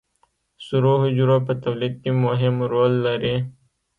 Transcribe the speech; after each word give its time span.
سرو 0.65 0.93
حجرو 1.03 1.37
په 1.47 1.53
تولید 1.63 1.93
کې 2.03 2.11
مهم 2.25 2.55
رول 2.71 2.93
لري 3.05 3.35